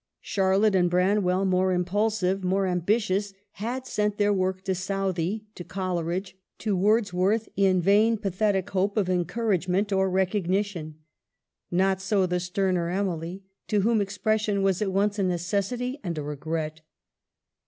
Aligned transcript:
Charlotte 0.21 0.73
and 0.73 0.89
Branwell, 0.89 1.45
more 1.45 1.71
impulsive, 1.71 2.43
more 2.43 2.65
ambitious, 2.65 3.35
had 3.51 3.85
sent 3.85 4.17
their 4.17 4.33
work 4.33 4.63
to 4.63 4.73
Southey, 4.73 5.45
to 5.53 5.63
Coleridge, 5.63 6.35
to 6.57 6.75
Wordsworth, 6.75 7.47
in 7.55 7.83
vain, 7.83 8.17
pathetic 8.17 8.71
hope 8.71 8.97
of 8.97 9.09
encouragement 9.11 9.93
or 9.93 10.09
recognition. 10.09 10.95
Not 11.69 12.01
so 12.01 12.25
the 12.25 12.39
sterner 12.39 12.89
Emily, 12.89 13.43
to 13.67 13.81
whom 13.81 14.01
expression 14.01 14.63
was 14.63 14.81
at 14.81 14.91
once 14.91 15.19
a 15.19 15.23
necessity 15.23 15.99
and 16.03 16.17
a 16.17 16.23
regret. 16.23 16.81